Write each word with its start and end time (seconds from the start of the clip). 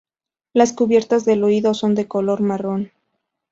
Las 0.53 0.73
cubiertas 0.73 1.25
del 1.25 1.43
oído 1.43 1.75
son 1.75 1.93
de 1.93 2.07
color 2.07 2.41
marrón. 2.41 2.91